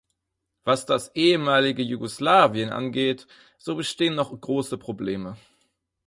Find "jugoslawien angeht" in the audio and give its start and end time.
1.83-3.27